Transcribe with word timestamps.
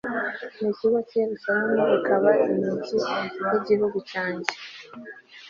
n'ikigo 0.59 0.97
kiri 1.09 1.21
i 1.21 1.23
yeruzalemu, 1.23 1.85
ikaba 1.97 2.29
imigi 2.45 2.95
y'igihugu 3.49 3.97
cyanjye 4.09 4.51